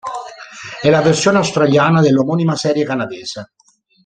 [0.81, 3.51] È la versione australiana dell'omonima serie canadese.